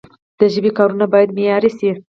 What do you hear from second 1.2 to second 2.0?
معیاري سی.